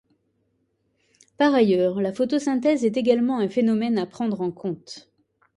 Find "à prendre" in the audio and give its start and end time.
3.99-4.41